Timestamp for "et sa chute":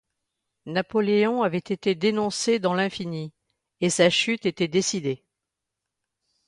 3.81-4.47